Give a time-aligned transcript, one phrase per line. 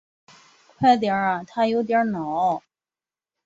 [0.79, 2.63] 快点啊他有点恼